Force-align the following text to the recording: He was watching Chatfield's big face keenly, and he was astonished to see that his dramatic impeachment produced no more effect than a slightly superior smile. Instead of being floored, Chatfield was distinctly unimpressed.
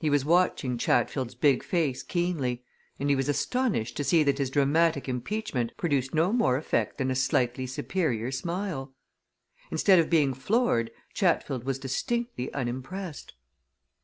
He 0.00 0.10
was 0.10 0.24
watching 0.24 0.76
Chatfield's 0.76 1.36
big 1.36 1.62
face 1.62 2.02
keenly, 2.02 2.64
and 2.98 3.08
he 3.08 3.14
was 3.14 3.28
astonished 3.28 3.96
to 3.96 4.02
see 4.02 4.24
that 4.24 4.38
his 4.38 4.50
dramatic 4.50 5.08
impeachment 5.08 5.70
produced 5.76 6.12
no 6.12 6.32
more 6.32 6.56
effect 6.56 6.98
than 6.98 7.12
a 7.12 7.14
slightly 7.14 7.64
superior 7.64 8.32
smile. 8.32 8.92
Instead 9.70 10.00
of 10.00 10.10
being 10.10 10.34
floored, 10.34 10.90
Chatfield 11.14 11.62
was 11.62 11.78
distinctly 11.78 12.52
unimpressed. 12.54 13.34